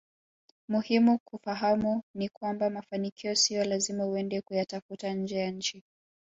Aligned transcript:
Muhimu 0.67 1.17
kufahamu 1.19 2.03
ni 2.15 2.29
kwamba 2.29 2.69
mafanikio 2.69 3.35
sio 3.35 3.63
lazima 3.63 4.05
uende 4.05 4.41
kuyatafuta 4.41 5.13
nje 5.13 5.35
ya 5.37 5.51
nchi 5.51 5.83